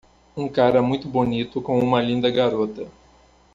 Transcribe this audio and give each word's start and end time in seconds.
um 0.35 0.49
cara 0.49 0.81
muito 0.81 1.07
bonito 1.07 1.61
com 1.61 1.77
uma 1.77 2.01
linda 2.01 2.27
garota 2.31 2.87